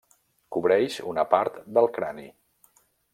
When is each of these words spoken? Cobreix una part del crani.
Cobreix 0.55 0.95
una 1.11 1.25
part 1.33 1.59
del 1.77 1.91
crani. 1.99 2.25